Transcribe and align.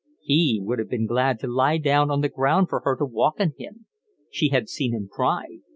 He 0.23 0.59
would 0.65 0.79
have 0.79 0.89
been 0.89 1.05
glad 1.05 1.39
to 1.41 1.47
lie 1.47 1.77
down 1.77 2.09
on 2.09 2.21
the 2.21 2.27
ground 2.27 2.69
for 2.69 2.79
her 2.79 2.95
to 2.95 3.05
walk 3.05 3.35
on 3.39 3.53
him. 3.59 3.85
She 4.31 4.49
had 4.49 4.67
seen 4.67 4.95
him 4.95 5.07
cry. 5.07 5.47